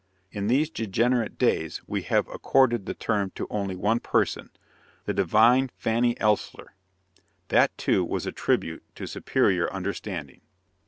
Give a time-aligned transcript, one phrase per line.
[0.31, 4.49] In these degenerate days, we have accorded the term to only one person,
[5.05, 6.69] "the divine Fanny Ellsler!"
[7.49, 10.41] That, too, was a tribute to superior understanding!